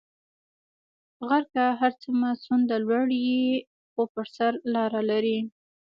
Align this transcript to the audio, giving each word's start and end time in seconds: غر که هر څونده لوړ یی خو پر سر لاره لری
غر 1.27 1.43
که 1.53 1.63
هر 1.79 1.91
څونده 2.43 2.75
لوړ 2.85 3.07
یی 3.25 3.41
خو 3.91 4.01
پر 4.13 4.25
سر 4.35 4.53
لاره 4.73 5.01
لری 5.09 5.39